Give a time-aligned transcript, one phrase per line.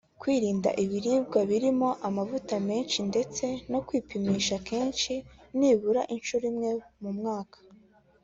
[0.19, 5.13] kwirinda ibiribwa birimo amavuta menshi ndetse no kwipimisha kenshi
[5.57, 7.57] nibura inshuro imwe mu mwaka